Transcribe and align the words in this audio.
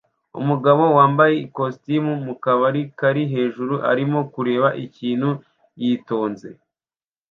Umugabo 0.39 0.83
wambaye 0.97 1.33
ikositimu 1.45 2.13
mu 2.25 2.33
kabari 2.43 2.81
kari 2.99 3.23
hejuru 3.33 3.73
arimo 3.91 4.19
kureba 4.33 4.67
ikintu 4.85 5.29
yitonze 5.81 6.47